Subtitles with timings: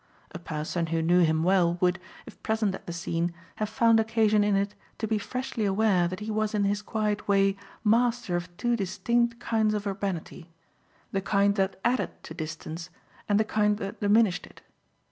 [0.31, 4.43] A person who knew him well would, if present at the scene, have found occasion
[4.43, 8.49] in it to be freshly aware that he was in his quiet way master of
[8.57, 10.49] two distinct kinds of urbanity,
[11.11, 12.89] the kind that added to distance
[13.29, 14.61] and the kind that diminished it.